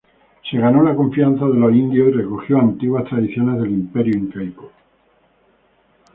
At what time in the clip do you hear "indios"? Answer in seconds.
1.75-2.09